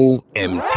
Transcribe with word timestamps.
OMT. 0.00 0.74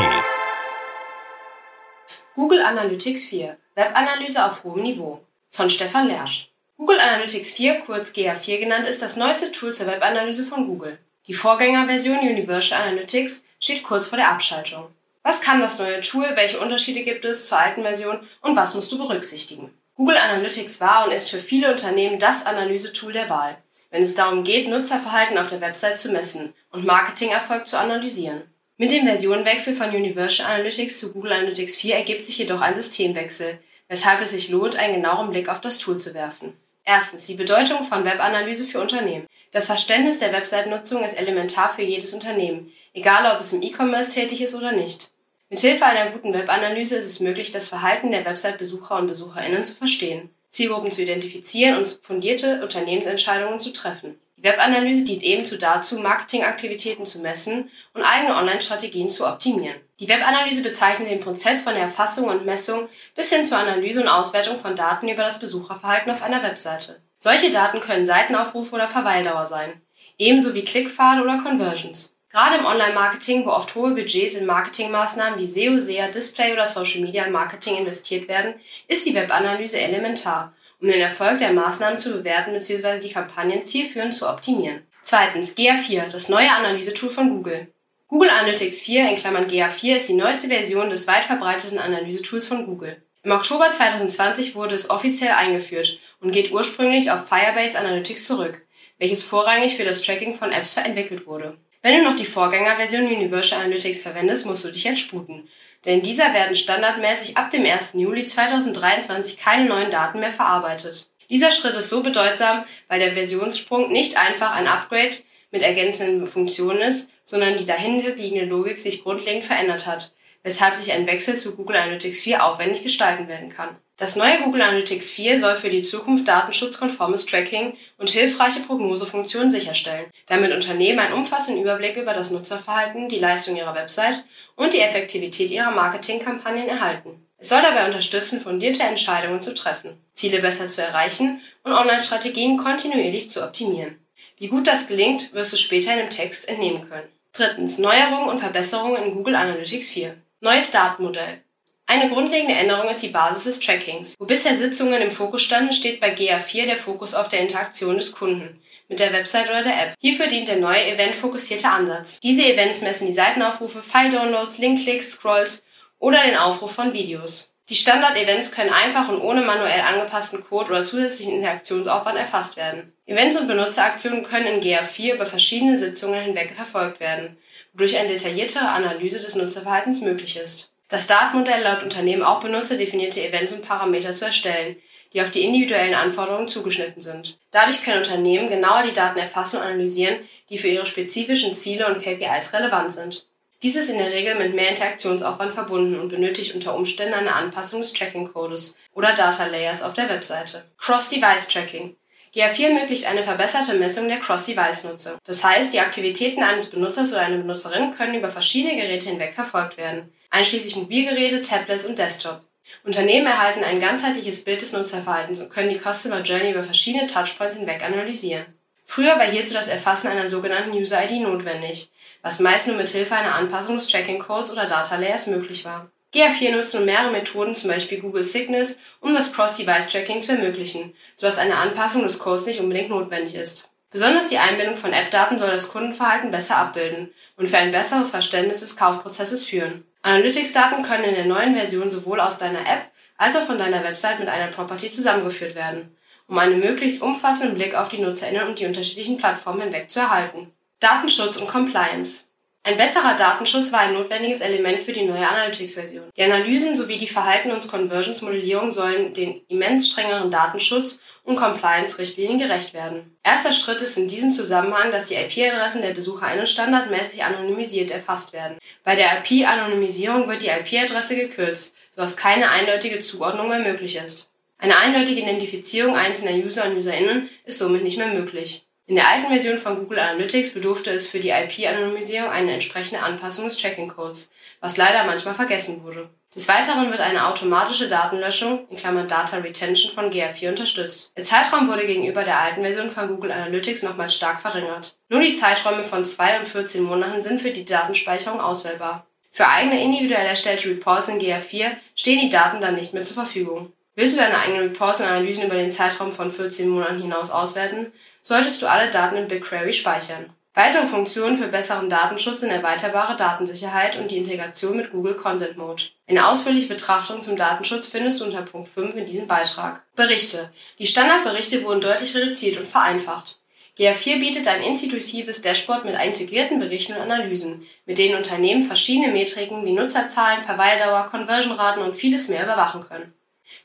Google 2.36 2.62
Analytics 2.62 3.24
4. 3.28 3.56
Webanalyse 3.74 4.46
auf 4.46 4.66
hohem 4.66 4.84
Niveau. 4.84 5.22
Von 5.50 5.70
Stefan 5.70 6.08
Lersch. 6.08 6.50
Google 6.76 7.00
Analytics 7.00 7.54
4, 7.54 7.80
kurz 7.86 8.10
GA4 8.10 8.58
genannt, 8.58 8.86
ist 8.86 9.02
das 9.02 9.16
neueste 9.16 9.54
Tool 9.54 9.72
zur 9.72 9.88
Webanalyse 9.88 10.44
von 10.44 10.68
Google. 10.68 10.98
Die 11.28 11.34
Vorgängerversion 11.34 12.20
Universal 12.20 12.82
Analytics 12.82 13.46
steht 13.62 13.84
kurz 13.84 14.08
vor 14.08 14.18
der 14.18 14.28
Abschaltung. 14.28 14.88
Was 15.22 15.40
kann 15.40 15.62
das 15.62 15.80
neue 15.80 16.02
Tool, 16.02 16.30
welche 16.36 16.60
Unterschiede 16.60 17.04
gibt 17.04 17.24
es 17.24 17.48
zur 17.48 17.60
alten 17.60 17.84
Version 17.84 18.20
und 18.42 18.58
was 18.58 18.76
musst 18.76 18.92
du 18.92 18.98
berücksichtigen? 18.98 19.74
Google 19.96 20.18
Analytics 20.18 20.82
war 20.82 21.06
und 21.06 21.14
ist 21.14 21.30
für 21.30 21.40
viele 21.40 21.72
Unternehmen 21.72 22.20
das 22.20 22.46
Analysetool 22.46 23.14
der 23.14 23.30
Wahl, 23.30 23.56
wenn 23.90 24.04
es 24.04 24.16
darum 24.16 24.44
geht, 24.44 24.68
Nutzerverhalten 24.68 25.38
auf 25.38 25.48
der 25.48 25.62
Website 25.62 25.98
zu 25.98 26.12
messen 26.12 26.54
und 26.72 26.86
Marketingerfolg 26.86 27.70
zu 27.70 27.80
analysieren. 27.80 28.53
Mit 28.84 28.92
dem 28.92 29.06
Versionenwechsel 29.06 29.78
von 29.78 29.92
Universal 29.92 30.46
Analytics 30.46 31.00
zu 31.00 31.14
Google 31.14 31.32
Analytics 31.32 31.78
4 31.78 31.96
ergibt 31.96 32.26
sich 32.26 32.38
jedoch 32.38 32.60
ein 32.60 32.76
Systemwechsel, 32.76 33.58
weshalb 33.88 34.20
es 34.20 34.32
sich 34.32 34.50
lohnt, 34.50 34.76
einen 34.76 34.96
genaueren 34.96 35.30
Blick 35.30 35.48
auf 35.48 35.62
das 35.62 35.78
Tool 35.78 35.98
zu 35.98 36.14
werfen. 36.14 36.52
Erstens 36.84 37.26
die 37.26 37.36
Bedeutung 37.36 37.84
von 37.84 38.04
Webanalyse 38.04 38.66
für 38.66 38.82
Unternehmen. 38.82 39.26
Das 39.54 39.68
Verständnis 39.68 40.20
der 40.20 40.34
Website-Nutzung 40.34 41.02
ist 41.06 41.18
elementar 41.18 41.74
für 41.74 41.82
jedes 41.82 42.14
Unternehmen, 42.14 42.74
egal 42.94 43.34
ob 43.34 43.40
es 43.40 43.54
im 43.54 43.62
E-Commerce 43.62 44.16
tätig 44.16 44.42
ist 44.42 44.54
oder 44.54 44.74
nicht. 44.74 45.12
Mithilfe 45.50 45.86
einer 45.86 46.12
guten 46.12 46.34
Webanalyse 46.34 46.98
ist 46.98 47.06
es 47.06 47.22
möglich, 47.22 47.54
das 47.54 47.70
Verhalten 47.70 48.12
der 48.12 48.26
Website-Besucher 48.26 48.98
und 48.98 49.08
Besucherinnen 49.08 49.64
zu 49.64 49.76
verstehen, 49.76 50.30
Zielgruppen 50.50 50.92
zu 50.92 51.04
identifizieren 51.04 51.78
und 51.78 51.88
fundierte 52.04 52.62
Unternehmensentscheidungen 52.62 53.62
zu 53.62 53.72
treffen. 53.72 54.20
Die 54.44 54.50
Webanalyse 54.50 55.06
dient 55.06 55.24
ebenso 55.24 55.56
dazu, 55.56 56.00
Marketingaktivitäten 56.00 57.06
zu 57.06 57.20
messen 57.20 57.72
und 57.94 58.04
eigene 58.04 58.36
Online-Strategien 58.36 59.08
zu 59.08 59.26
optimieren. 59.26 59.80
Die 60.02 60.10
Webanalyse 60.10 60.64
bezeichnet 60.64 61.10
den 61.10 61.22
Prozess 61.22 61.62
von 61.62 61.76
der 61.76 61.84
Erfassung 61.84 62.28
und 62.28 62.46
Messung 62.46 62.90
bis 63.16 63.32
hin 63.32 63.46
zur 63.46 63.58
Analyse 63.58 64.02
und 64.02 64.10
Auswertung 64.10 64.60
von 64.60 64.76
Daten 64.76 65.08
über 65.08 65.24
das 65.24 65.40
Besucherverhalten 65.40 66.12
auf 66.12 66.22
einer 66.22 66.44
Webseite. 66.44 67.02
Solche 67.18 67.52
Daten 67.52 67.80
können 67.80 68.06
Seitenaufrufe 68.06 68.76
oder 68.76 68.90
Verweildauer 68.90 69.46
sein, 69.46 69.82
ebenso 70.18 70.54
wie 70.54 70.66
Klickpfade 70.66 71.24
oder 71.24 71.38
Conversions. 71.38 72.18
Gerade 72.30 72.58
im 72.58 72.66
Online-Marketing, 72.66 73.46
wo 73.46 73.52
oft 73.52 73.74
hohe 73.76 73.92
Budgets 73.92 74.34
in 74.34 74.46
Marketingmaßnahmen 74.46 75.40
wie 75.40 75.48
SEO, 75.48 75.80
SEA, 75.80 76.10
Display 76.10 76.52
oder 76.52 76.68
Social 76.68 77.00
Media 77.00 77.30
Marketing 77.30 77.78
investiert 77.78 78.28
werden, 78.28 78.56
ist 78.90 79.06
die 79.06 79.16
Webanalyse 79.16 79.80
elementar, 79.80 80.52
um 80.84 80.90
den 80.90 81.00
Erfolg 81.00 81.38
der 81.38 81.54
Maßnahmen 81.54 81.98
zu 81.98 82.12
bewerten 82.12 82.52
bzw. 82.52 83.00
die 83.00 83.14
Kampagnen 83.14 83.64
zielführend 83.64 84.14
zu 84.14 84.30
optimieren. 84.30 84.82
Zweitens, 85.02 85.56
GA4, 85.56 86.10
das 86.10 86.28
neue 86.28 86.52
Analysetool 86.52 87.10
von 87.10 87.30
Google. 87.30 87.68
Google 88.10 88.30
Analytics 88.30 88.82
4 88.82 89.10
in 89.10 89.16
Klammern 89.16 89.48
GA4 89.48 89.96
ist 89.96 90.10
die 90.10 90.14
neueste 90.14 90.50
Version 90.50 90.90
des 90.90 91.08
weit 91.08 91.24
verbreiteten 91.24 91.80
Analysetools 91.80 92.48
von 92.48 92.66
Google. 92.66 93.02
Im 93.24 93.32
Oktober 93.32 93.72
2020 93.72 94.56
wurde 94.56 94.76
es 94.76 94.90
offiziell 94.90 95.32
eingeführt 95.32 96.00
und 96.20 96.34
geht 96.34 96.52
ursprünglich 96.52 97.10
auf 97.10 97.30
Firebase 97.30 97.80
Analytics 97.80 98.28
zurück, 98.28 98.66
welches 99.00 99.24
vorrangig 99.24 99.78
für 99.78 99.86
das 99.86 100.02
Tracking 100.02 100.36
von 100.36 100.52
Apps 100.52 100.76
entwickelt 100.76 101.26
wurde. 101.26 101.58
Wenn 101.82 101.98
du 101.98 102.04
noch 102.04 102.18
die 102.18 102.26
Vorgängerversion 102.26 103.08
Universal 103.08 103.62
Analytics 103.62 104.02
verwendest, 104.02 104.46
musst 104.46 104.66
du 104.66 104.70
dich 104.70 104.84
jetzt 104.84 105.00
sputen. 105.00 105.48
Denn 105.86 106.00
in 106.00 106.04
dieser 106.04 106.34
werden 106.34 106.56
standardmäßig 106.56 107.38
ab 107.38 107.52
dem 107.52 107.66
1. 107.66 107.94
Juli 107.96 108.26
2023 108.26 109.38
keine 109.38 109.68
neuen 109.68 109.92
Daten 109.92 110.20
mehr 110.20 110.32
verarbeitet. 110.32 111.10
Dieser 111.30 111.52
Schritt 111.52 111.76
ist 111.76 111.90
so 111.90 112.04
bedeutsam, 112.04 112.64
weil 112.88 113.00
der 113.00 113.14
Versionssprung 113.14 113.92
nicht 113.92 114.18
einfach 114.18 114.52
ein 114.52 114.68
Upgrade 114.68 115.18
mit 115.52 115.62
ergänzenden 115.62 116.28
Funktionen 116.28 116.82
ist, 116.82 117.12
sondern 117.24 117.58
die 117.58 117.66
dahinterliegende 117.66 118.46
Logik 118.46 118.80
sich 118.80 119.04
grundlegend 119.04 119.44
verändert 119.44 119.88
hat, 119.88 120.12
weshalb 120.44 120.76
sich 120.76 120.92
ein 120.92 121.08
Wechsel 121.08 121.38
zu 121.38 121.56
Google 121.56 121.78
Analytics 121.78 122.22
4 122.22 122.46
aufwendig 122.46 122.84
gestalten 122.84 123.28
werden 123.28 123.50
kann. 123.50 123.78
Das 124.04 124.18
neue 124.18 124.42
Google 124.42 124.64
Analytics 124.64 125.12
4 125.12 125.40
soll 125.40 125.56
für 125.56 125.70
die 125.70 125.82
Zukunft 125.82 126.28
datenschutzkonformes 126.28 127.26
Tracking 127.26 127.78
und 127.98 128.10
hilfreiche 128.10 128.60
Prognosefunktionen 128.60 129.50
sicherstellen, 129.50 130.08
damit 130.28 130.52
Unternehmen 130.52 131.00
einen 131.00 131.14
umfassenden 131.14 131.64
Überblick 131.64 131.96
über 131.96 132.14
das 132.14 132.30
Nutzerverhalten, 132.30 133.08
die 133.08 133.20
Leistung 133.20 133.56
ihrer 133.56 133.74
Website 133.74 134.26
und 134.58 134.74
die 134.74 134.82
Effektivität 134.82 135.52
ihrer 135.52 135.72
Marketingkampagnen 135.72 136.68
erhalten. 136.68 137.26
Es 137.38 137.48
soll 137.48 137.62
dabei 137.62 137.86
unterstützen, 137.86 138.42
fundierte 138.42 138.84
Entscheidungen 138.84 139.40
zu 139.40 139.54
treffen, 139.54 139.98
Ziele 140.14 140.42
besser 140.42 140.68
zu 140.68 140.82
erreichen 140.82 141.40
und 141.64 141.72
Online-Strategien 141.72 142.58
kontinuierlich 142.58 143.30
zu 143.30 143.42
optimieren. 143.42 144.06
Wie 144.38 144.50
gut 144.50 144.68
das 144.68 144.88
gelingt, 144.90 145.34
wirst 145.34 145.54
du 145.54 145.56
später 145.56 145.94
in 145.94 146.00
dem 146.00 146.10
Text 146.10 146.50
entnehmen 146.50 146.90
können. 146.90 147.08
Drittens. 147.32 147.78
Neuerungen 147.78 148.28
und 148.28 148.40
Verbesserungen 148.40 149.02
in 149.02 149.14
Google 149.14 149.36
Analytics 149.36 149.88
4. 149.92 150.18
Neues 150.42 150.72
Datenmodell. 150.72 151.43
Eine 151.86 152.10
grundlegende 152.10 152.56
Änderung 152.56 152.90
ist 152.90 153.04
die 153.04 153.10
Basis 153.10 153.44
des 153.44 153.60
Trackings. 153.60 154.16
Wo 154.18 154.26
bisher 154.26 154.56
Sitzungen 154.56 155.02
im 155.02 155.12
Fokus 155.12 155.44
standen, 155.44 155.74
steht 155.74 156.00
bei 156.00 156.14
GA4 156.14 156.66
der 156.66 156.78
Fokus 156.78 157.14
auf 157.14 157.28
der 157.28 157.42
Interaktion 157.42 157.98
des 157.98 158.14
Kunden 158.14 158.62
mit 158.90 159.00
der 159.00 159.14
Website 159.14 159.50
oder 159.50 159.64
der 159.64 159.82
App. 159.82 159.96
Hierfür 160.00 160.28
dient 160.28 160.48
der 160.48 160.58
neue 160.58 160.86
eventfokussierte 160.86 161.70
Ansatz. 161.70 162.20
Diese 162.20 162.46
Events 162.46 162.82
messen 162.82 163.08
die 163.08 163.14
Seitenaufrufe, 163.14 163.82
File-Downloads, 163.82 164.58
Link-Klicks, 164.58 165.12
Scrolls 165.12 165.66
oder 166.00 166.24
den 166.24 166.38
Aufruf 166.38 166.74
von 166.74 166.94
Videos. 166.94 167.54
Die 167.70 167.76
Standard-Events 167.76 168.52
können 168.52 168.72
einfach 168.72 169.08
und 169.08 169.22
ohne 169.22 169.42
manuell 169.42 169.82
angepassten 169.82 170.44
Code 170.44 170.72
oder 170.72 170.84
zusätzlichen 170.84 171.36
Interaktionsaufwand 171.36 172.18
erfasst 172.18 172.58
werden. 172.58 172.94
Events 173.06 173.40
und 173.40 173.48
Benutzeraktionen 173.48 174.24
können 174.24 174.48
in 174.48 174.62
GA4 174.62 175.16
über 175.16 175.26
verschiedene 175.26 175.78
Sitzungen 175.78 176.22
hinweg 176.22 176.54
verfolgt 176.56 177.00
werden, 177.00 177.38
wodurch 177.72 177.98
eine 177.98 178.10
detailliertere 178.10 178.68
Analyse 178.68 179.22
des 179.22 179.36
Nutzerverhaltens 179.36 180.02
möglich 180.02 180.38
ist. 180.38 180.73
Das 180.90 181.08
Datenmodell 181.08 181.64
erlaubt 181.64 181.84
Unternehmen 181.84 182.24
auch 182.24 182.40
benutzerdefinierte 182.40 183.26
Events 183.26 183.54
und 183.54 183.66
Parameter 183.66 184.14
zu 184.14 184.26
erstellen, 184.26 184.76
die 185.14 185.22
auf 185.22 185.32
die 185.32 185.44
individuellen 185.44 185.94
Anforderungen 185.96 186.48
zugeschnitten 186.48 187.02
sind. 187.02 187.38
Dadurch 187.52 187.84
können 187.84 188.00
Unternehmen 188.00 188.50
genauer 188.50 188.84
die 188.84 188.94
Daten 188.94 189.20
erfassen 189.20 189.58
und 189.58 189.64
analysieren, 189.64 190.18
die 190.50 190.58
für 190.58 190.68
ihre 190.68 190.86
spezifischen 190.86 191.54
Ziele 191.54 191.88
und 191.88 192.02
KPIs 192.02 192.54
relevant 192.54 192.92
sind. 192.92 193.26
Dies 193.62 193.78
ist 193.78 193.90
in 193.90 193.98
der 193.98 194.12
Regel 194.12 194.36
mit 194.36 194.54
mehr 194.54 194.70
Interaktionsaufwand 194.70 195.54
verbunden 195.54 195.98
und 195.98 196.10
benötigt 196.10 196.54
unter 196.54 196.76
Umständen 196.76 197.14
eine 197.14 197.34
Anpassung 197.34 197.80
des 197.80 197.94
Tracking-Codes 197.94 198.78
oder 198.94 199.14
Data 199.14 199.46
Layers 199.46 199.82
auf 199.82 199.94
der 199.94 200.10
Webseite. 200.10 200.66
Cross-Device-Tracking. 200.80 201.96
GA4 202.34 202.70
ermöglicht 202.70 203.06
eine 203.06 203.24
verbesserte 203.24 203.76
Messung 203.76 204.08
der 204.08 204.20
Cross-Device-Nutzung. 204.20 205.18
Das 205.24 205.44
heißt, 205.44 205.72
die 205.72 205.80
Aktivitäten 205.80 206.42
eines 206.42 206.70
Benutzers 206.70 207.12
oder 207.12 207.22
einer 207.22 207.38
Benutzerin 207.38 207.92
können 207.92 208.16
über 208.16 208.30
verschiedene 208.30 208.76
Geräte 208.76 209.10
hinweg 209.10 209.34
verfolgt 209.34 209.78
werden 209.78 210.12
einschließlich 210.34 210.76
Mobilgeräte, 210.76 211.42
Tablets 211.42 211.86
und 211.86 212.00
Desktop. 212.00 212.42
Unternehmen 212.84 213.28
erhalten 213.28 213.64
ein 213.64 213.80
ganzheitliches 213.80 214.44
Bild 214.44 214.62
des 214.62 214.74
Nutzerverhaltens 214.74 215.40
und 215.40 215.50
können 215.50 215.70
die 215.70 215.80
Customer 215.80 216.22
Journey 216.22 216.52
über 216.52 216.64
verschiedene 216.64 217.08
Touchpoints 217.08 217.56
hinweg 217.56 217.86
analysieren. 217.86 218.46
Früher 218.86 219.18
war 219.18 219.26
hierzu 219.26 219.54
das 219.54 219.68
Erfassen 219.68 220.08
einer 220.08 220.30
sogenannten 220.30 220.72
User 220.72 221.04
ID 221.04 221.22
notwendig, 221.22 221.90
was 222.22 222.40
meist 222.40 222.68
nur 222.68 222.78
mit 222.78 222.90
Hilfe 222.90 223.16
einer 223.16 223.36
Anpassung 223.36 223.76
des 223.76 223.88
Tracking 223.88 224.20
Codes 224.20 224.52
oder 224.52 224.66
Data 224.66 224.96
Layers 224.96 225.28
möglich 225.28 225.66
war. 225.66 225.90
GA4 226.14 226.52
nutzt 226.52 226.74
nun 226.76 226.86
mehrere 226.86 227.12
Methoden, 227.12 227.56
zum 227.56 227.72
Beispiel 227.72 228.00
Google 228.00 228.24
Signals, 228.24 228.78
um 229.00 229.14
das 229.14 229.34
Cross-Device-Tracking 229.34 230.22
zu 230.22 230.34
ermöglichen, 230.34 230.94
sodass 231.16 231.40
eine 231.40 231.58
Anpassung 231.58 232.04
des 232.04 232.20
Codes 232.20 232.46
nicht 232.46 232.60
unbedingt 232.60 232.90
notwendig 232.90 233.34
ist. 233.36 233.72
Besonders 233.90 234.28
die 234.28 234.38
Einbindung 234.38 234.76
von 234.76 234.94
App-Daten 234.94 235.38
soll 235.38 235.52
das 235.52 235.70
Kundenverhalten 235.70 236.32
besser 236.32 236.58
abbilden 236.58 237.14
und 237.38 237.48
für 237.48 237.58
ein 237.58 237.72
besseres 237.72 238.12
Verständnis 238.12 238.60
des 238.60 238.76
Kaufprozesses 238.76 239.44
führen. 239.44 239.86
Analytics-Daten 240.04 240.84
können 240.84 241.04
in 241.04 241.16
der 241.16 241.26
neuen 241.26 241.56
Version 241.56 241.90
sowohl 241.90 242.20
aus 242.20 242.38
deiner 242.38 242.62
App 242.62 242.86
als 243.18 243.36
auch 243.36 243.46
von 243.46 243.58
deiner 243.58 243.84
Website 243.84 244.20
mit 244.20 244.28
einer 244.28 244.52
Property 244.52 244.90
zusammengeführt 244.90 245.56
werden, 245.56 245.96
um 246.28 246.38
einen 246.38 246.60
möglichst 246.60 247.02
umfassenden 247.02 247.56
Blick 247.56 247.76
auf 247.76 247.90
die 247.90 248.02
NutzerInnen 248.02 248.48
und 248.48 248.60
die 248.60 248.66
unterschiedlichen 248.66 249.18
Plattformen 249.18 249.62
hinweg 249.62 249.90
zu 249.90 250.00
erhalten. 250.00 250.52
Datenschutz 250.80 251.38
und 251.38 251.48
Compliance. 251.48 252.24
Ein 252.66 252.78
besserer 252.78 253.16
Datenschutz 253.18 253.74
war 253.74 253.82
ein 253.82 253.94
notwendiges 253.94 254.40
Element 254.40 254.80
für 254.80 254.94
die 254.94 255.04
neue 255.04 255.28
Analytics-Version. 255.28 256.10
Die 256.16 256.24
Analysen 256.24 256.78
sowie 256.78 256.96
die 256.96 257.10
Verhalten- 257.10 257.52
und 257.52 257.68
Conversions-Modellierung 257.68 258.72
sollen 258.72 259.14
den 259.14 259.42
immens 259.50 259.90
strengeren 259.90 260.32
Datenschutz 260.32 261.02
und 261.26 261.36
Compliance-Richtlinien 261.36 262.38
gerecht 262.38 262.74
werden. 262.74 263.18
Erster 263.22 263.52
Schritt 263.52 263.82
ist 263.82 263.98
in 263.98 264.08
diesem 264.08 264.32
Zusammenhang, 264.32 264.92
dass 264.92 265.08
die 265.08 265.16
IP-Adressen 265.16 265.82
der 265.82 265.94
BesucherInnen 265.94 266.48
standardmäßig 266.48 267.26
anonymisiert 267.26 267.92
erfasst 267.92 268.32
werden. 268.32 268.58
Bei 268.86 268.96
der 268.96 269.22
IP-Anonymisierung 269.22 270.30
wird 270.30 270.44
die 270.44 270.48
IP-Adresse 270.48 271.18
gekürzt, 271.18 271.76
sodass 271.90 272.16
keine 272.16 272.50
eindeutige 272.50 273.00
Zuordnung 273.00 273.50
mehr 273.50 273.60
möglich 273.60 273.98
ist. 273.98 274.32
Eine 274.58 274.78
eindeutige 274.78 275.20
Identifizierung 275.20 275.98
einzelner 275.98 276.32
User 276.42 276.64
und 276.64 276.78
UserInnen 276.78 277.30
ist 277.44 277.60
somit 277.60 277.84
nicht 277.84 277.98
mehr 277.98 278.08
möglich. 278.08 278.64
In 278.86 278.96
der 278.96 279.08
alten 279.08 279.28
Version 279.28 279.58
von 279.58 279.78
Google 279.78 280.00
Analytics 280.00 280.54
bedurfte 280.54 280.90
es 280.90 281.08
für 281.08 281.22
die 281.22 281.30
IP-Anonymisierung 281.30 282.30
eine 282.30 282.52
entsprechende 282.52 283.02
Anpassung 283.02 283.46
des 283.46 283.56
Tracking-Codes, 283.56 284.30
was 284.60 284.76
leider 284.76 285.06
manchmal 285.06 285.36
vergessen 285.36 285.84
wurde. 285.84 286.10
Des 286.36 286.50
Weiteren 286.50 286.92
wird 286.92 287.00
eine 287.00 287.28
automatische 287.28 287.88
Datenlöschung 287.88 288.68
in 288.70 288.76
Klammern 288.76 289.08
(Data 289.08 289.38
Retention) 289.38 289.90
von 289.90 290.10
GA4 290.10 290.50
unterstützt. 290.50 291.14
Der 291.16 291.24
Zeitraum 291.24 291.70
wurde 291.70 291.86
gegenüber 291.86 292.26
der 292.26 292.42
alten 292.42 292.62
Version 292.62 292.90
von 292.90 293.08
Google 293.08 293.32
Analytics 293.32 293.84
nochmals 293.84 294.16
stark 294.16 294.42
verringert. 294.42 294.98
Nur 295.08 295.22
die 295.22 295.32
Zeiträume 295.32 295.86
von 295.86 296.04
2 296.04 296.40
und 296.40 296.48
14 296.48 296.84
Monaten 296.84 297.24
sind 297.24 297.40
für 297.40 297.52
die 297.52 297.64
Datenspeicherung 297.64 298.42
auswählbar. 298.42 299.08
Für 299.32 299.48
eigene 299.48 299.82
individuell 299.82 300.26
erstellte 300.26 300.68
Reports 300.68 301.08
in 301.08 301.22
GA4 301.22 301.72
stehen 301.96 302.20
die 302.20 302.30
Daten 302.30 302.60
dann 302.60 302.76
nicht 302.76 302.94
mehr 302.94 303.04
zur 303.04 303.16
Verfügung. 303.16 303.72
Willst 303.96 304.16
du 304.16 304.22
deine 304.22 304.40
eigenen 304.40 304.64
Reports 304.64 305.00
und 305.00 305.06
Analysen 305.06 305.46
über 305.46 305.56
den 305.56 305.70
Zeitraum 305.72 306.12
von 306.12 306.32
14 306.32 306.68
Monaten 306.68 307.00
hinaus 307.00 307.30
auswerten, 307.30 307.94
solltest 308.24 308.62
du 308.62 308.68
alle 308.68 308.90
Daten 308.90 309.18
in 309.18 309.28
BigQuery 309.28 309.74
speichern. 309.74 310.34
Weitere 310.56 310.86
Funktionen 310.86 311.36
für 311.36 311.48
besseren 311.48 311.90
Datenschutz 311.90 312.42
sind 312.42 312.52
erweiterbare 312.52 313.16
Datensicherheit 313.16 313.98
und 313.98 314.12
die 314.12 314.20
Integration 314.20 314.78
mit 314.78 314.92
Google 314.92 315.16
Consent 315.16 315.58
Mode. 315.58 315.84
Eine 316.08 316.28
ausführliche 316.28 316.68
Betrachtung 316.68 317.22
zum 317.22 317.36
Datenschutz 317.36 317.88
findest 317.88 318.22
du 318.22 318.26
unter 318.26 318.44
Punkt 318.44 318.70
5 318.70 318.96
in 318.96 319.06
diesem 319.06 319.28
Beitrag. 319.28 319.84
Berichte. 319.96 320.52
Die 320.80 320.86
Standardberichte 320.86 321.64
wurden 321.64 321.82
deutlich 321.82 322.16
reduziert 322.16 322.58
und 322.58 322.68
vereinfacht. 322.68 323.38
GA4 323.80 324.20
bietet 324.20 324.48
ein 324.48 324.62
intuitives 324.62 325.42
Dashboard 325.42 325.84
mit 325.84 326.00
integrierten 326.00 326.60
Berichten 326.60 326.94
und 326.94 327.02
Analysen, 327.02 327.66
mit 327.88 327.98
denen 327.98 328.16
Unternehmen 328.16 328.62
verschiedene 328.62 329.12
Metriken 329.12 329.66
wie 329.66 329.72
Nutzerzahlen, 329.72 330.44
Verweildauer, 330.44 331.08
Conversionraten 331.08 331.82
und 331.82 331.96
vieles 331.96 332.30
mehr 332.30 332.44
überwachen 332.44 332.88
können. 332.88 333.12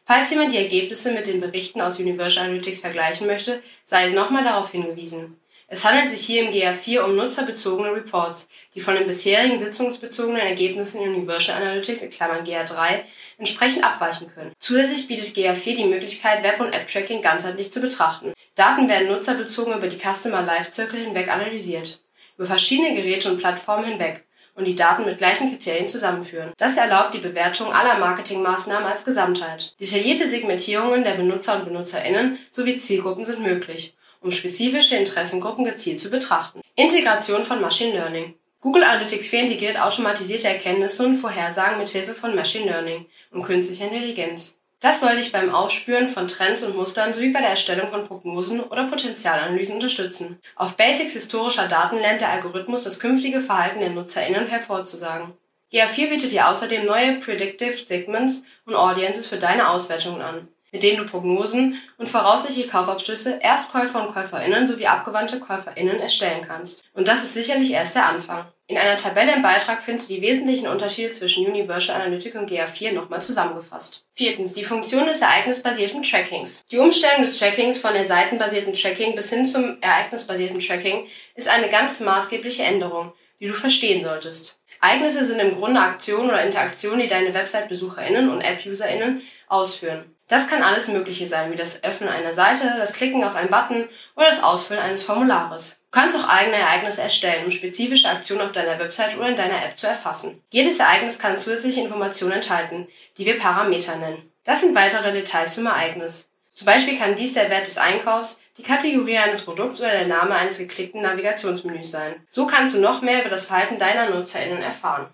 Falls 0.04 0.30
jemand 0.30 0.52
die 0.52 0.58
Ergebnisse 0.58 1.12
mit 1.12 1.26
den 1.26 1.40
Berichten 1.40 1.80
aus 1.80 1.98
Universal 1.98 2.44
Analytics 2.44 2.80
vergleichen 2.80 3.26
möchte, 3.26 3.62
sei 3.84 4.08
nochmal 4.08 4.44
darauf 4.44 4.70
hingewiesen. 4.70 5.38
Es 5.70 5.84
handelt 5.84 6.08
sich 6.08 6.22
hier 6.22 6.44
im 6.44 6.50
GA4 6.50 7.00
um 7.00 7.14
nutzerbezogene 7.14 7.92
Reports, 7.92 8.48
die 8.74 8.80
von 8.80 8.94
den 8.94 9.06
bisherigen 9.06 9.58
sitzungsbezogenen 9.58 10.40
Ergebnissen 10.40 11.02
in 11.02 11.14
Universal 11.16 11.56
Analytics 11.56 12.00
in 12.00 12.10
Klammern 12.10 12.42
GA3 12.42 13.02
entsprechend 13.36 13.84
abweichen 13.84 14.32
können. 14.32 14.52
Zusätzlich 14.58 15.06
bietet 15.06 15.36
GA4 15.36 15.76
die 15.76 15.84
Möglichkeit, 15.84 16.42
Web- 16.42 16.60
und 16.60 16.72
App-Tracking 16.72 17.20
ganzheitlich 17.20 17.70
zu 17.70 17.82
betrachten. 17.82 18.32
Daten 18.54 18.88
werden 18.88 19.08
nutzerbezogen 19.08 19.74
über 19.74 19.88
die 19.88 19.98
Customer 19.98 20.40
Lifecycle 20.40 21.04
hinweg 21.04 21.28
analysiert, 21.28 22.00
über 22.38 22.46
verschiedene 22.46 22.94
Geräte 22.94 23.30
und 23.30 23.38
Plattformen 23.38 23.84
hinweg 23.84 24.24
und 24.58 24.66
die 24.66 24.74
Daten 24.74 25.06
mit 25.06 25.18
gleichen 25.18 25.50
Kriterien 25.50 25.88
zusammenführen. 25.88 26.52
Das 26.58 26.76
erlaubt 26.76 27.14
die 27.14 27.18
Bewertung 27.18 27.72
aller 27.72 27.98
Marketingmaßnahmen 27.98 28.86
als 28.86 29.04
Gesamtheit. 29.04 29.74
Detaillierte 29.80 30.28
Segmentierungen 30.28 31.04
der 31.04 31.12
Benutzer 31.12 31.56
und 31.56 31.64
Benutzerinnen 31.64 32.38
sowie 32.50 32.76
Zielgruppen 32.76 33.24
sind 33.24 33.40
möglich 33.40 33.94
um 34.20 34.32
spezifische 34.32 34.96
Interessengruppen 34.96 35.64
gezielt 35.64 36.00
zu 36.00 36.10
betrachten. 36.10 36.60
Integration 36.74 37.44
von 37.44 37.60
Machine 37.60 37.92
Learning. 37.92 38.34
Google 38.60 38.82
Analytics 38.82 39.28
4 39.28 39.42
integriert 39.42 39.80
automatisierte 39.80 40.48
Erkenntnisse 40.48 41.06
und 41.06 41.16
Vorhersagen 41.16 41.78
mit 41.78 41.88
Hilfe 41.88 42.14
von 42.14 42.34
Machine 42.34 42.66
Learning 42.66 43.06
und 43.30 43.44
künstlicher 43.44 43.84
Intelligenz. 43.84 44.57
Das 44.80 45.00
soll 45.00 45.16
dich 45.16 45.32
beim 45.32 45.52
Aufspüren 45.52 46.06
von 46.06 46.28
Trends 46.28 46.62
und 46.62 46.76
Mustern 46.76 47.12
sowie 47.12 47.30
bei 47.30 47.40
der 47.40 47.50
Erstellung 47.50 47.90
von 47.90 48.04
Prognosen 48.04 48.60
oder 48.60 48.84
Potenzialanalysen 48.84 49.74
unterstützen. 49.74 50.38
Auf 50.54 50.76
Basics 50.76 51.14
historischer 51.14 51.66
Daten 51.66 51.96
lernt 51.96 52.20
der 52.20 52.30
Algorithmus 52.30 52.84
das 52.84 53.00
künftige 53.00 53.40
Verhalten 53.40 53.80
der 53.80 53.90
NutzerInnen 53.90 54.46
hervorzusagen. 54.46 55.32
GA4 55.72 56.08
bietet 56.08 56.32
dir 56.32 56.48
außerdem 56.48 56.86
neue 56.86 57.18
Predictive 57.18 57.76
Segments 57.76 58.44
und 58.66 58.74
Audiences 58.74 59.26
für 59.26 59.36
deine 59.36 59.68
Auswertungen 59.68 60.22
an 60.22 60.48
mit 60.72 60.82
denen 60.82 60.98
du 60.98 61.04
Prognosen 61.04 61.80
und 61.96 62.08
voraussichtliche 62.08 62.68
Kaufabschlüsse 62.68 63.38
Erstkäufer 63.40 64.06
und 64.06 64.12
Käuferinnen 64.12 64.66
sowie 64.66 64.86
abgewandte 64.86 65.40
Käuferinnen 65.40 66.00
erstellen 66.00 66.44
kannst. 66.46 66.84
Und 66.94 67.08
das 67.08 67.24
ist 67.24 67.34
sicherlich 67.34 67.72
erst 67.72 67.94
der 67.94 68.06
Anfang. 68.06 68.46
In 68.70 68.76
einer 68.76 68.96
Tabelle 68.96 69.34
im 69.34 69.40
Beitrag 69.40 69.80
findest 69.80 70.10
du 70.10 70.14
die 70.14 70.20
wesentlichen 70.20 70.68
Unterschiede 70.68 71.08
zwischen 71.08 71.46
Universal 71.46 71.96
Analytics 71.96 72.36
und 72.36 72.50
GA4 72.50 72.92
nochmal 72.92 73.22
zusammengefasst. 73.22 74.04
Viertens, 74.12 74.52
die 74.52 74.62
Funktion 74.62 75.06
des 75.06 75.22
ereignisbasierten 75.22 76.02
Trackings. 76.02 76.66
Die 76.70 76.76
Umstellung 76.76 77.22
des 77.22 77.38
Trackings 77.38 77.78
von 77.78 77.94
der 77.94 78.04
seitenbasierten 78.04 78.74
Tracking 78.74 79.14
bis 79.14 79.30
hin 79.30 79.46
zum 79.46 79.78
ereignisbasierten 79.80 80.60
Tracking 80.60 81.06
ist 81.34 81.48
eine 81.48 81.70
ganz 81.70 82.00
maßgebliche 82.00 82.62
Änderung, 82.62 83.14
die 83.40 83.46
du 83.46 83.54
verstehen 83.54 84.04
solltest. 84.04 84.60
Ereignisse 84.82 85.24
sind 85.24 85.40
im 85.40 85.54
Grunde 85.54 85.80
Aktionen 85.80 86.28
oder 86.28 86.44
Interaktionen, 86.44 87.00
die 87.00 87.08
deine 87.08 87.32
Website-BesucherInnen 87.32 88.28
und 88.28 88.42
App-UserInnen 88.42 89.22
ausführen. 89.48 90.14
Das 90.28 90.46
kann 90.46 90.62
alles 90.62 90.88
Mögliche 90.88 91.26
sein, 91.26 91.50
wie 91.50 91.56
das 91.56 91.82
Öffnen 91.82 92.10
einer 92.10 92.34
Seite, 92.34 92.74
das 92.76 92.92
Klicken 92.92 93.24
auf 93.24 93.34
einen 93.34 93.48
Button 93.48 93.88
oder 94.14 94.26
das 94.26 94.42
Ausfüllen 94.42 94.82
eines 94.82 95.02
Formulares. 95.02 95.80
Du 95.90 95.98
kannst 95.98 96.18
auch 96.18 96.28
eigene 96.28 96.56
Ereignisse 96.56 97.00
erstellen, 97.00 97.46
um 97.46 97.50
spezifische 97.50 98.08
Aktionen 98.08 98.42
auf 98.42 98.52
deiner 98.52 98.78
Website 98.78 99.16
oder 99.16 99.30
in 99.30 99.36
deiner 99.36 99.64
App 99.64 99.78
zu 99.78 99.86
erfassen. 99.86 100.42
Jedes 100.50 100.78
Ereignis 100.78 101.18
kann 101.18 101.38
zusätzliche 101.38 101.80
Informationen 101.80 102.32
enthalten, 102.32 102.86
die 103.16 103.24
wir 103.24 103.38
Parameter 103.38 103.96
nennen. 103.96 104.30
Das 104.44 104.60
sind 104.60 104.74
weitere 104.74 105.12
Details 105.12 105.54
zum 105.54 105.64
Ereignis. 105.66 106.28
Zum 106.52 106.66
Beispiel 106.66 106.98
kann 106.98 107.14
dies 107.16 107.32
der 107.32 107.48
Wert 107.50 107.66
des 107.66 107.78
Einkaufs, 107.78 108.40
die 108.58 108.62
Kategorie 108.64 109.16
eines 109.16 109.42
Produkts 109.42 109.80
oder 109.80 109.92
der 109.92 110.08
Name 110.08 110.34
eines 110.34 110.58
geklickten 110.58 111.02
Navigationsmenüs 111.02 111.90
sein. 111.90 112.16
So 112.28 112.46
kannst 112.46 112.74
du 112.74 112.80
noch 112.80 113.00
mehr 113.00 113.20
über 113.20 113.30
das 113.30 113.46
Verhalten 113.46 113.78
deiner 113.78 114.10
NutzerInnen 114.10 114.60
erfahren. 114.60 115.06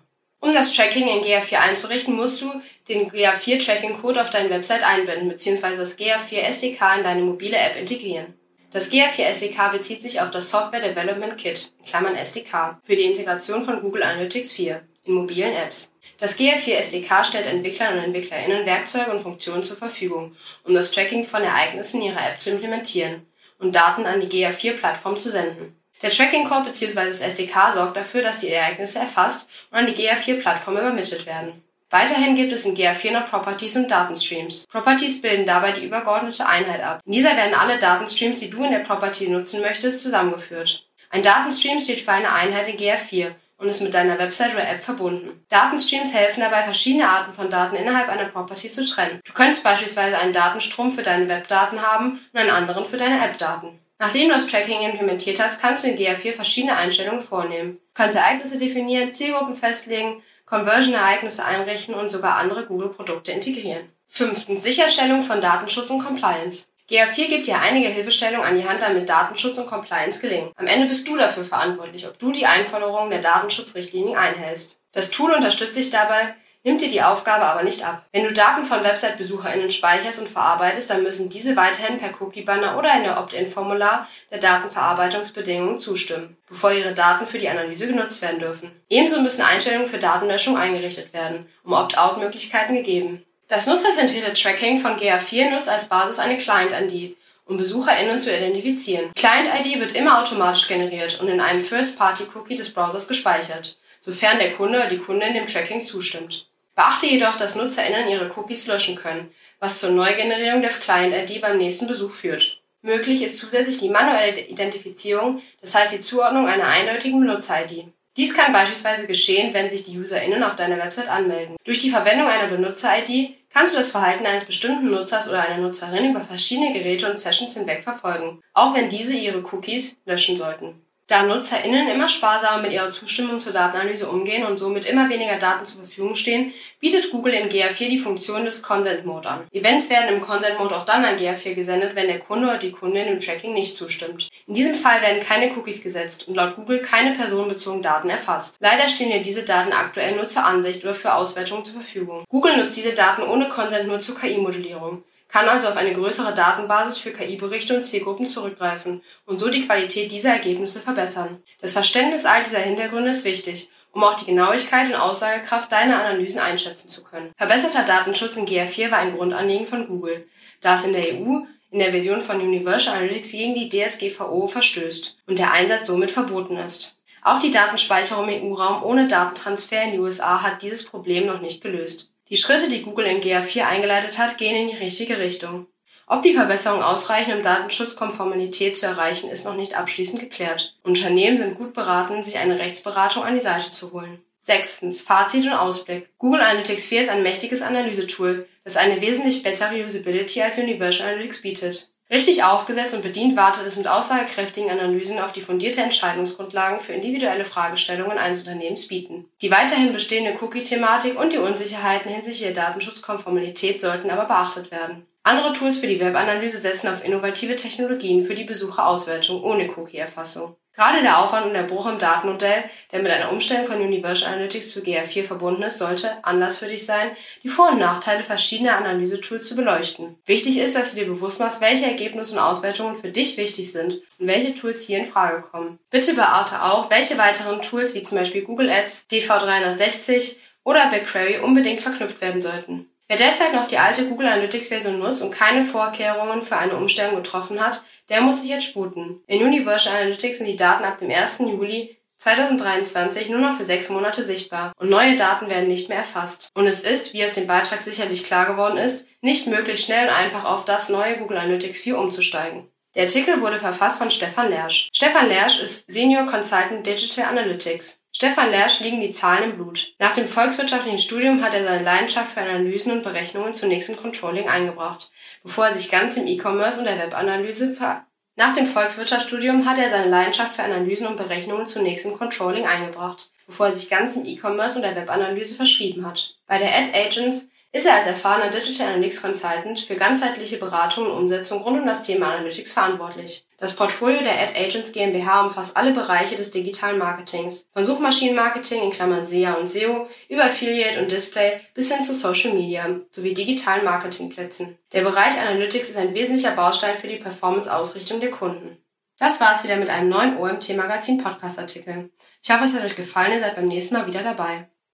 Um 0.45 0.53
das 0.53 0.71
Tracking 0.71 1.07
in 1.07 1.23
GA4 1.23 1.55
einzurichten, 1.55 2.15
musst 2.15 2.39
du 2.39 2.61
den 2.87 3.09
GA4 3.09 3.65
Tracking 3.65 3.99
Code 3.99 4.21
auf 4.21 4.29
deine 4.29 4.51
Website 4.51 4.83
einbinden 4.83 5.27
bzw. 5.27 5.75
das 5.75 5.97
GA4 5.97 6.37
SDK 6.37 6.97
in 6.97 7.03
deine 7.03 7.23
mobile 7.23 7.57
App 7.57 7.75
integrieren. 7.75 8.35
Das 8.69 8.91
GA4 8.91 9.23
SDK 9.23 9.71
bezieht 9.71 10.03
sich 10.03 10.21
auf 10.21 10.29
das 10.29 10.51
Software 10.51 10.81
Development 10.81 11.35
Kit 11.35 11.73
Klammern 11.83 12.13
(SDK) 12.15 12.79
für 12.83 12.95
die 12.95 13.05
Integration 13.05 13.63
von 13.63 13.81
Google 13.81 14.03
Analytics 14.03 14.53
4 14.53 14.83
in 15.05 15.15
mobilen 15.15 15.55
Apps. 15.55 15.95
Das 16.19 16.37
GA4 16.37 16.73
SDK 16.75 17.25
stellt 17.25 17.47
Entwicklern 17.47 17.97
und 17.97 18.03
EntwicklerInnen 18.03 18.67
Werkzeuge 18.67 19.09
und 19.09 19.21
Funktionen 19.21 19.63
zur 19.63 19.77
Verfügung, 19.77 20.35
um 20.63 20.75
das 20.75 20.91
Tracking 20.91 21.23
von 21.23 21.41
Ereignissen 21.41 22.03
ihrer 22.03 22.23
App 22.23 22.39
zu 22.39 22.51
implementieren 22.51 23.25
und 23.57 23.75
Daten 23.75 24.05
an 24.05 24.19
die 24.19 24.27
GA4-Plattform 24.27 25.17
zu 25.17 25.31
senden. 25.31 25.75
Der 26.01 26.09
Tracking-Code 26.09 26.69
bzw. 26.69 27.07
das 27.07 27.21
SDK 27.21 27.71
sorgt 27.73 27.95
dafür, 27.95 28.21
dass 28.21 28.39
die 28.39 28.49
Ereignisse 28.49 28.99
erfasst 28.99 29.49
und 29.71 29.77
an 29.77 29.87
die 29.87 29.93
GA4-Plattform 29.93 30.77
übermittelt 30.77 31.25
werden. 31.25 31.63
Weiterhin 31.89 32.35
gibt 32.35 32.51
es 32.51 32.65
in 32.65 32.75
GA4 32.75 33.11
noch 33.11 33.25
Properties 33.25 33.77
und 33.77 33.89
Datenstreams. 33.89 34.65
Properties 34.67 35.21
bilden 35.21 35.45
dabei 35.45 35.71
die 35.71 35.85
übergeordnete 35.85 36.45
Einheit 36.45 36.83
ab. 36.83 36.99
In 37.05 37.13
dieser 37.13 37.37
werden 37.37 37.53
alle 37.53 37.79
Datenstreams, 37.79 38.39
die 38.39 38.49
du 38.49 38.63
in 38.63 38.71
der 38.71 38.79
Property 38.79 39.29
nutzen 39.29 39.61
möchtest, 39.61 40.01
zusammengeführt. 40.01 40.85
Ein 41.11 41.23
Datenstream 41.23 41.79
steht 41.79 42.01
für 42.01 42.11
eine 42.11 42.33
Einheit 42.33 42.67
in 42.67 42.77
GA4 42.77 43.31
und 43.57 43.67
ist 43.67 43.81
mit 43.81 43.93
deiner 43.93 44.19
Website 44.19 44.53
oder 44.53 44.67
App 44.67 44.81
verbunden. 44.81 45.45
Datenstreams 45.47 46.13
helfen 46.13 46.41
dabei, 46.41 46.63
verschiedene 46.63 47.07
Arten 47.07 47.31
von 47.31 47.49
Daten 47.49 47.77
innerhalb 47.77 48.09
einer 48.09 48.25
Property 48.25 48.67
zu 48.67 48.85
trennen. 48.85 49.21
Du 49.23 49.31
könntest 49.31 49.63
beispielsweise 49.63 50.17
einen 50.17 50.33
Datenstrom 50.33 50.91
für 50.91 51.03
deine 51.03 51.29
Webdaten 51.29 51.81
haben 51.81 52.19
und 52.33 52.39
einen 52.39 52.49
anderen 52.49 52.85
für 52.85 52.97
deine 52.97 53.23
App-Daten. 53.23 53.79
Nachdem 53.97 54.27
du 54.27 54.35
das 54.35 54.47
Tracking 54.47 54.81
implementiert 54.81 55.39
hast, 55.39 55.61
kannst 55.61 55.83
du 55.83 55.87
in 55.87 55.97
GA4 55.97 56.33
verschiedene 56.33 56.75
Einstellungen 56.75 57.21
vornehmen. 57.21 57.77
Du 57.77 57.93
kannst 57.93 58.17
Ereignisse 58.17 58.57
definieren, 58.57 59.13
Zielgruppen 59.13 59.55
festlegen, 59.55 60.21
Conversion-Ereignisse 60.45 61.45
einrichten 61.45 61.95
und 61.95 62.09
sogar 62.09 62.37
andere 62.37 62.65
Google-Produkte 62.65 63.31
integrieren. 63.31 63.89
Fünftens. 64.07 64.63
Sicherstellung 64.63 65.21
von 65.21 65.41
Datenschutz 65.41 65.89
und 65.89 66.03
Compliance. 66.03 66.67
GA4 66.89 67.27
gibt 67.27 67.47
dir 67.47 67.59
einige 67.59 67.87
Hilfestellungen 67.87 68.45
an 68.45 68.55
die 68.55 68.67
Hand, 68.67 68.81
damit 68.81 69.09
Datenschutz 69.09 69.57
und 69.57 69.65
Compliance 69.65 70.21
gelingen. 70.21 70.51
Am 70.55 70.67
Ende 70.67 70.87
bist 70.87 71.07
du 71.07 71.17
dafür 71.17 71.43
verantwortlich, 71.43 72.05
ob 72.05 72.19
du 72.19 72.31
die 72.31 72.45
Einforderungen 72.45 73.09
der 73.09 73.21
Datenschutzrichtlinien 73.21 74.17
einhältst. 74.17 74.79
Das 74.91 75.09
Tool 75.09 75.33
unterstützt 75.33 75.77
dich 75.77 75.89
dabei, 75.89 76.35
nimmt 76.65 76.81
dir 76.81 76.89
die 76.89 77.03
Aufgabe 77.03 77.45
aber 77.45 77.63
nicht 77.63 77.85
ab. 77.85 78.03
Wenn 78.11 78.23
du 78.25 78.33
Daten 78.33 78.65
von 78.65 78.83
Website-BesucherInnen 78.83 79.71
speicherst 79.71 80.19
und 80.19 80.27
verarbeitest, 80.27 80.89
dann 80.89 81.03
müssen 81.03 81.29
diese 81.29 81.55
weiterhin 81.55 81.97
per 81.97 82.19
Cookie-Banner 82.19 82.77
oder 82.77 82.93
in 82.97 83.03
der 83.03 83.19
Opt-in-Formular 83.19 84.09
der 84.31 84.39
Datenverarbeitungsbedingungen 84.39 85.77
zustimmen, 85.77 86.35
bevor 86.49 86.71
ihre 86.71 86.93
Daten 86.93 87.27
für 87.27 87.37
die 87.37 87.49
Analyse 87.49 87.87
genutzt 87.87 88.21
werden 88.21 88.39
dürfen. 88.39 88.71
Ebenso 88.89 89.21
müssen 89.21 89.43
Einstellungen 89.43 89.87
für 89.87 89.99
Datenlöschung 89.99 90.57
eingerichtet 90.57 91.13
werden, 91.13 91.45
um 91.63 91.73
Opt-out-Möglichkeiten 91.73 92.73
gegeben. 92.73 93.23
Das 93.47 93.67
nutzerzentrierte 93.67 94.33
Tracking 94.33 94.79
von 94.79 94.97
GA4 94.97 95.51
nutzt 95.51 95.69
als 95.69 95.85
Basis 95.85 96.17
eine 96.17 96.39
Client-ID, 96.39 97.15
um 97.45 97.57
BesucherInnen 97.57 98.19
zu 98.19 98.35
identifizieren. 98.35 99.11
Client-ID 99.15 99.79
wird 99.79 99.91
immer 99.91 100.19
automatisch 100.19 100.67
generiert 100.67 101.21
und 101.21 101.27
in 101.27 101.39
einem 101.39 101.61
First-Party-Cookie 101.61 102.55
des 102.55 102.73
Browsers 102.73 103.07
gespeichert, 103.07 103.77
sofern 103.99 104.39
der 104.39 104.53
Kunde 104.53 104.79
oder 104.79 104.87
die 104.87 104.97
Kundin 104.97 105.35
dem 105.35 105.45
Tracking 105.45 105.79
zustimmt. 105.79 106.47
Beachte 106.75 107.07
jedoch, 107.07 107.35
dass 107.35 107.55
NutzerInnen 107.55 108.09
ihre 108.09 108.29
Cookies 108.35 108.67
löschen 108.67 108.95
können, 108.95 109.31
was 109.59 109.79
zur 109.79 109.91
Neugenerierung 109.91 110.61
der 110.61 110.71
Client-ID 110.71 111.41
beim 111.41 111.57
nächsten 111.57 111.87
Besuch 111.87 112.11
führt. 112.11 112.61
Möglich 112.81 113.23
ist 113.23 113.37
zusätzlich 113.37 113.79
die 113.79 113.89
manuelle 113.89 114.39
Identifizierung, 114.41 115.41
das 115.61 115.73
heißt 115.73 115.93
die 115.93 116.01
Zuordnung 116.01 116.47
einer 116.47 116.67
eindeutigen 116.67 117.19
Benutzer-ID. 117.19 117.87
Dies 118.17 118.33
kann 118.33 118.53
beispielsweise 118.53 119.07
geschehen, 119.07 119.53
wenn 119.53 119.69
sich 119.69 119.83
die 119.83 119.97
UserInnen 119.97 120.43
auf 120.43 120.55
deiner 120.55 120.77
Website 120.77 121.09
anmelden. 121.09 121.55
Durch 121.63 121.79
die 121.79 121.89
Verwendung 121.89 122.27
einer 122.27 122.47
Benutzer-ID 122.47 123.35
kannst 123.49 123.73
du 123.73 123.77
das 123.77 123.91
Verhalten 123.91 124.25
eines 124.25 124.45
bestimmten 124.45 124.91
Nutzers 124.91 125.27
oder 125.27 125.41
einer 125.41 125.57
Nutzerin 125.57 126.11
über 126.11 126.21
verschiedene 126.21 126.71
Geräte 126.71 127.09
und 127.09 127.17
Sessions 127.17 127.55
hinweg 127.55 127.83
verfolgen, 127.83 128.41
auch 128.53 128.75
wenn 128.75 128.87
diese 128.87 129.17
ihre 129.17 129.39
Cookies 129.39 130.01
löschen 130.05 130.37
sollten. 130.37 130.84
Da 131.07 131.21
NutzerInnen 131.21 131.87
immer 131.87 132.07
sparsamer 132.07 132.63
mit 132.63 132.71
ihrer 132.71 132.89
Zustimmung 132.89 133.39
zur 133.39 133.53
Datenanalyse 133.53 134.09
umgehen 134.09 134.43
und 134.43 134.57
somit 134.57 134.85
immer 134.85 135.07
weniger 135.07 135.35
Daten 135.35 135.63
zur 135.63 135.81
Verfügung 135.81 136.15
stehen, 136.15 136.51
bietet 136.79 137.11
Google 137.11 137.33
in 137.33 137.47
GA4 137.47 137.89
die 137.89 137.99
Funktion 137.99 138.43
des 138.43 138.63
Consent 138.63 139.05
Mode 139.05 139.29
an. 139.29 139.47
Events 139.51 139.91
werden 139.91 140.15
im 140.15 140.19
Consent 140.19 140.57
Mode 140.57 140.75
auch 140.75 140.83
dann 140.83 141.05
an 141.05 141.15
GA4 141.15 141.53
gesendet, 141.53 141.95
wenn 141.95 142.07
der 142.07 142.17
Kunde 142.17 142.47
oder 142.47 142.57
die 142.57 142.71
Kundin 142.71 143.05
im 143.05 143.19
Tracking 143.19 143.53
nicht 143.53 143.75
zustimmt. 143.75 144.29
In 144.47 144.55
diesem 144.55 144.73
Fall 144.73 145.03
werden 145.03 145.21
keine 145.21 145.55
Cookies 145.55 145.83
gesetzt 145.83 146.27
und 146.27 146.33
laut 146.33 146.55
Google 146.55 146.79
keine 146.79 147.15
personenbezogenen 147.15 147.83
Daten 147.83 148.09
erfasst. 148.09 148.57
Leider 148.59 148.87
stehen 148.87 149.11
dir 149.11 149.21
diese 149.21 149.43
Daten 149.43 149.73
aktuell 149.73 150.15
nur 150.15 150.25
zur 150.25 150.43
Ansicht 150.43 150.83
oder 150.83 150.95
für 150.95 151.13
Auswertung 151.13 151.63
zur 151.63 151.81
Verfügung. 151.81 152.23
Google 152.29 152.57
nutzt 152.57 152.77
diese 152.77 152.93
Daten 152.93 153.21
ohne 153.21 153.47
Consent 153.47 153.87
nur 153.87 153.99
zur 153.99 154.17
KI-Modellierung 154.17 155.03
kann 155.27 155.49
also 155.49 155.67
auf 155.67 155.77
eine 155.77 155.93
größere 155.93 156.33
Datenbasis 156.33 156.97
für 156.97 157.11
KI-Berichte 157.11 157.75
und 157.75 157.81
Zielgruppen 157.81 158.25
zurückgreifen 158.25 159.01
und 159.25 159.39
so 159.39 159.49
die 159.49 159.65
Qualität 159.65 160.11
dieser 160.11 160.33
Ergebnisse 160.33 160.79
verbessern. 160.79 161.43
Das 161.61 161.73
Verständnis 161.73 162.25
all 162.25 162.43
dieser 162.43 162.59
Hintergründe 162.59 163.09
ist 163.09 163.25
wichtig, 163.25 163.69
um 163.91 164.03
auch 164.03 164.15
die 164.15 164.25
Genauigkeit 164.25 164.87
und 164.87 164.95
Aussagekraft 164.95 165.71
deiner 165.71 165.99
Analysen 165.99 166.39
einschätzen 166.39 166.89
zu 166.89 167.03
können. 167.03 167.31
Verbesserter 167.37 167.83
Datenschutz 167.83 168.37
in 168.37 168.45
GA4 168.45 168.91
war 168.91 168.99
ein 168.99 169.15
Grundanliegen 169.15 169.65
von 169.65 169.87
Google, 169.87 170.27
da 170.61 170.75
es 170.75 170.85
in 170.85 170.93
der 170.93 171.15
EU 171.15 171.45
in 171.71 171.79
der 171.79 171.91
Version 171.91 172.21
von 172.21 172.39
Universal 172.39 172.95
Analytics 172.95 173.33
gegen 173.33 173.53
die 173.53 173.67
DSGVO 173.67 174.47
verstößt 174.47 175.17
und 175.27 175.39
der 175.39 175.51
Einsatz 175.51 175.87
somit 175.87 176.09
verboten 176.09 176.55
ist. 176.55 177.01
Auch 177.21 177.39
die 177.39 177.51
Datenspeicherung 177.51 178.29
im 178.29 178.51
EU-Raum 178.51 178.83
ohne 178.83 179.07
Datentransfer 179.07 179.83
in 179.83 179.91
die 179.91 179.99
USA 179.99 180.41
hat 180.41 180.61
dieses 180.61 180.85
Problem 180.85 181.25
noch 181.25 181.41
nicht 181.41 181.61
gelöst. 181.61 182.13
Die 182.29 182.37
Schritte, 182.37 182.69
die 182.69 182.81
Google 182.81 183.05
in 183.05 183.21
GA4 183.21 183.63
eingeleitet 183.63 184.17
hat, 184.17 184.37
gehen 184.37 184.55
in 184.55 184.67
die 184.67 184.83
richtige 184.83 185.19
Richtung. 185.19 185.67
Ob 186.07 186.21
die 186.21 186.33
Verbesserungen 186.33 186.83
ausreichen, 186.83 187.33
um 187.33 187.41
Datenschutzkonformität 187.41 188.77
zu 188.77 188.85
erreichen, 188.85 189.29
ist 189.29 189.45
noch 189.45 189.55
nicht 189.55 189.75
abschließend 189.75 190.19
geklärt. 190.19 190.75
Unternehmen 190.83 191.37
sind 191.37 191.55
gut 191.55 191.73
beraten, 191.73 192.21
sich 192.23 192.37
eine 192.37 192.59
Rechtsberatung 192.59 193.23
an 193.23 193.35
die 193.35 193.41
Seite 193.41 193.71
zu 193.71 193.91
holen. 193.91 194.23
Sechstens. 194.39 195.01
Fazit 195.01 195.45
und 195.45 195.53
Ausblick. 195.53 196.09
Google 196.19 196.41
Analytics 196.41 196.85
4 196.85 197.01
ist 197.01 197.09
ein 197.09 197.23
mächtiges 197.23 197.63
Analysetool, 197.63 198.47
das 198.63 198.77
eine 198.77 199.01
wesentlich 199.01 199.41
bessere 199.41 199.83
Usability 199.83 200.43
als 200.43 200.59
Universal 200.59 201.07
Analytics 201.07 201.41
bietet. 201.41 201.89
Richtig 202.09 202.43
aufgesetzt 202.43 202.93
und 202.93 203.01
bedient 203.01 203.35
wartet 203.35 203.65
es 203.65 203.77
mit 203.77 203.87
aussagekräftigen 203.87 204.69
Analysen 204.69 205.19
auf 205.19 205.31
die 205.31 205.41
fundierte 205.41 205.81
Entscheidungsgrundlagen 205.81 206.79
für 206.79 206.93
individuelle 206.93 207.45
Fragestellungen 207.45 208.19
eines 208.19 208.39
Unternehmens 208.39 208.87
bieten. 208.87 209.25
Die 209.41 209.49
weiterhin 209.49 209.91
bestehende 209.91 210.37
Cookie-Thematik 210.39 211.19
und 211.19 211.33
die 211.33 211.39
Unsicherheiten 211.39 212.11
hinsichtlich 212.11 212.53
der 212.53 212.63
Datenschutzkonformität 212.63 213.81
sollten 213.81 214.11
aber 214.11 214.25
beachtet 214.25 214.69
werden. 214.69 215.07
Andere 215.25 215.53
Tools 215.53 215.77
für 215.77 215.87
die 215.87 215.99
Webanalyse 215.99 216.57
setzen 216.57 216.87
auf 216.87 217.03
innovative 217.03 217.55
Technologien 217.55 218.23
für 218.23 218.35
die 218.35 218.43
Besucherauswertung 218.43 219.41
ohne 219.41 219.67
Cookie-Erfassung. 219.75 220.55
Gerade 220.75 221.01
der 221.01 221.17
Aufwand 221.17 221.47
und 221.47 221.53
der 221.53 221.63
Bruch 221.63 221.87
im 221.87 221.97
Datenmodell, 221.97 222.65
der 222.91 223.01
mit 223.01 223.11
einer 223.11 223.31
Umstellung 223.31 223.65
von 223.65 223.81
Universal 223.81 224.31
Analytics 224.31 224.69
zu 224.69 224.81
GA4 224.81 225.23
verbunden 225.23 225.63
ist, 225.63 225.79
sollte 225.79 226.23
Anlass 226.23 226.57
für 226.57 226.67
dich 226.67 226.85
sein, 226.85 227.09
die 227.41 227.47
Vor- 227.47 227.71
und 227.71 227.79
Nachteile 227.79 228.21
verschiedener 228.21 228.77
Analysetools 228.77 229.47
zu 229.47 229.55
beleuchten. 229.55 230.15
Wichtig 230.25 230.59
ist, 230.59 230.75
dass 230.75 230.91
du 230.91 230.97
dir 230.97 231.07
bewusst 231.07 231.39
machst, 231.39 231.59
welche 231.59 231.85
Ergebnisse 231.85 232.33
und 232.33 232.39
Auswertungen 232.39 232.95
für 232.95 233.09
dich 233.09 233.35
wichtig 233.37 233.71
sind 233.71 234.03
und 234.19 234.27
welche 234.27 234.53
Tools 234.53 234.85
hier 234.85 234.99
in 234.99 235.05
Frage 235.05 235.41
kommen. 235.41 235.79
Bitte 235.89 236.13
beachte 236.13 236.61
auch, 236.61 236.91
welche 236.91 237.17
weiteren 237.17 237.63
Tools 237.63 237.95
wie 237.95 238.03
zum 238.03 238.19
Beispiel 238.19 238.43
Google 238.43 238.69
Ads, 238.69 239.07
DV360 239.09 240.35
oder 240.63 240.87
BigQuery 240.91 241.39
unbedingt 241.39 241.81
verknüpft 241.81 242.21
werden 242.21 242.41
sollten. 242.41 242.91
Wer 243.07 243.17
derzeit 243.17 243.53
noch 243.53 243.67
die 243.67 243.77
alte 243.77 244.07
Google 244.07 244.27
Analytics 244.27 244.69
Version 244.69 244.97
nutzt 244.97 245.21
und 245.21 245.31
keine 245.31 245.63
Vorkehrungen 245.63 246.41
für 246.41 246.57
eine 246.57 246.75
Umstellung 246.75 247.15
getroffen 247.15 247.59
hat, 247.59 247.83
der 248.09 248.21
muss 248.21 248.41
sich 248.41 248.49
jetzt 248.49 248.65
sputen. 248.65 249.21
In 249.27 249.43
Universal 249.43 249.95
Analytics 249.95 250.39
sind 250.39 250.47
die 250.47 250.55
Daten 250.55 250.83
ab 250.83 250.97
dem 250.97 251.11
1. 251.11 251.39
Juli 251.39 251.97
2023 252.17 253.29
nur 253.29 253.39
noch 253.39 253.57
für 253.57 253.63
sechs 253.63 253.89
Monate 253.89 254.23
sichtbar 254.23 254.71
und 254.79 254.89
neue 254.89 255.15
Daten 255.15 255.49
werden 255.49 255.67
nicht 255.67 255.89
mehr 255.89 255.99
erfasst. 255.99 256.49
Und 256.55 256.65
es 256.65 256.81
ist, 256.81 257.13
wie 257.13 257.23
aus 257.23 257.33
dem 257.33 257.45
Beitrag 257.45 257.81
sicherlich 257.81 258.23
klar 258.23 258.47
geworden 258.47 258.77
ist, 258.77 259.07
nicht 259.21 259.45
möglich, 259.45 259.81
schnell 259.81 260.07
und 260.07 260.13
einfach 260.13 260.45
auf 260.45 260.65
das 260.65 260.89
neue 260.89 261.17
Google 261.17 261.37
Analytics 261.37 261.79
4 261.79 261.99
umzusteigen. 261.99 262.69
Der 262.95 263.03
Artikel 263.03 263.41
wurde 263.41 263.59
verfasst 263.59 263.97
von 263.99 264.09
Stefan 264.09 264.49
Lersch. 264.49 264.89
Stefan 264.93 265.27
Lersch 265.27 265.59
ist 265.59 265.91
Senior 265.91 266.25
Consultant 266.25 266.85
Digital 266.87 267.25
Analytics. 267.25 268.01
Stefan 268.17 268.49
Lersch 268.49 268.79
liegen 268.79 269.01
die 269.01 269.11
Zahlen 269.11 269.43
im 269.43 269.57
Blut. 269.57 269.93
Nach 269.99 270.13
dem 270.13 270.29
volkswirtschaftlichen 270.29 270.99
Studium 270.99 271.43
hat 271.43 271.53
er 271.53 271.65
seine 271.65 271.83
Leidenschaft 271.83 272.31
für 272.31 272.39
Analysen 272.39 272.93
und 272.93 273.03
Berechnungen 273.03 273.53
zunächst 273.53 273.89
im 273.89 273.97
Controlling 273.97 274.47
eingebracht, 274.47 275.11
bevor 275.43 275.67
er 275.67 275.73
sich 275.73 275.91
ganz 275.91 276.15
im 276.15 276.25
E-Commerce 276.25 276.79
und 276.79 276.85
der 276.85 276.97
Webanalyse 276.97 277.73
ver 277.73 278.05
Nach 278.37 278.53
dem 278.53 278.67
Volkswirtschaftsstudium 278.67 279.65
hat 279.65 279.79
er 279.79 279.89
seine 279.89 280.07
Leidenschaft 280.07 280.53
für 280.53 280.63
Analysen 280.63 281.07
und 281.07 281.17
Berechnungen 281.17 281.65
zunächst 281.65 282.05
im 282.05 282.17
Controlling 282.17 282.65
eingebracht, 282.65 283.31
bevor 283.47 283.65
er 283.65 283.73
sich 283.73 283.89
ganz 283.89 284.15
im 284.15 284.23
E-Commerce 284.23 284.77
und 284.77 284.83
der 284.83 284.95
Webanalyse 284.95 285.55
verschrieben 285.55 286.05
hat. 286.05 286.37
Bei 286.47 286.57
der 286.57 286.73
Ad 286.73 286.91
Agents 286.97 287.49
ist 287.73 287.85
er 287.85 287.95
als 287.95 288.07
erfahrener 288.07 288.49
Digital 288.49 288.87
Analytics 288.87 289.21
Consultant 289.21 289.81
für 289.81 289.95
ganzheitliche 289.95 290.55
Beratung 290.55 291.07
und 291.07 291.17
Umsetzung 291.17 291.63
rund 291.63 291.81
um 291.81 291.85
das 291.85 292.03
Thema 292.03 292.31
Analytics 292.31 292.71
verantwortlich. 292.71 293.43
Das 293.65 293.75
Portfolio 293.75 294.21
der 294.21 294.39
Ad 294.39 294.53
Agents 294.55 294.91
GmbH 294.91 295.41
umfasst 295.41 295.75
alle 295.75 295.91
Bereiche 295.91 296.35
des 296.35 296.51
digitalen 296.51 296.99
Marketings, 296.99 297.67
von 297.73 297.83
Suchmaschinenmarketing 297.83 298.83
in 298.83 298.91
Klammern 298.91 299.25
SEA 299.25 299.53
und 299.53 299.67
SEO 299.67 300.07
über 300.29 300.43
Affiliate 300.43 301.01
und 301.01 301.09
Display 301.09 301.59
bis 301.73 301.91
hin 301.91 302.03
zu 302.03 302.13
Social 302.13 302.53
Media 302.53 302.87
sowie 303.09 303.33
digitalen 303.33 303.83
Marketingplätzen. 303.83 304.77
Der 304.93 305.01
Bereich 305.01 305.39
Analytics 305.39 305.89
ist 305.89 305.97
ein 305.97 306.13
wesentlicher 306.13 306.51
Baustein 306.51 306.95
für 306.99 307.07
die 307.07 307.15
Performance-Ausrichtung 307.15 308.19
der 308.19 308.29
Kunden. 308.29 308.77
Das 309.17 309.41
war's 309.41 309.63
wieder 309.63 309.77
mit 309.77 309.89
einem 309.89 310.09
neuen 310.09 310.37
OMT 310.37 310.77
Magazin 310.77 311.17
Podcast 311.17 311.57
Artikel. 311.57 312.11
Ich 312.43 312.51
hoffe, 312.51 312.65
es 312.65 312.75
hat 312.75 312.85
euch 312.85 312.95
gefallen, 312.95 313.31
ihr 313.31 313.39
seid 313.39 313.55
beim 313.55 313.65
nächsten 313.65 313.95
Mal 313.95 314.05
wieder 314.05 314.21
dabei. 314.21 314.69